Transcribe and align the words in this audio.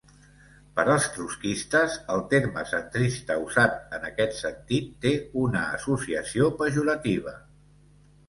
Per 0.77 0.83
als 0.91 1.03
trotskistes, 1.17 1.97
el 2.13 2.21
terme 2.31 2.63
centrista 2.71 3.37
usat 3.43 3.93
en 3.97 4.09
aquest 4.09 4.35
sentit 4.39 4.89
té 5.05 5.13
una 5.43 5.61
associació 5.77 6.47
pejorativa. 6.63 7.35